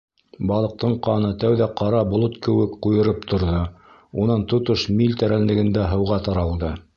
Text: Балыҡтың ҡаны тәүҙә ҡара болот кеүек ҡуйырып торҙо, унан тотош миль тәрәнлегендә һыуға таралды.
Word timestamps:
Балыҡтың 0.51 0.93
ҡаны 1.07 1.27
тәүҙә 1.43 1.67
ҡара 1.81 1.99
болот 2.13 2.39
кеүек 2.47 2.73
ҡуйырып 2.85 3.27
торҙо, 3.33 3.61
унан 4.25 4.47
тотош 4.55 4.87
миль 4.97 5.15
тәрәнлегендә 5.21 5.87
һыуға 5.95 6.19
таралды. 6.31 6.75